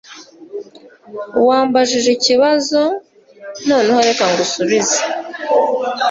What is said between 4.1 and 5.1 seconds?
ngusubize.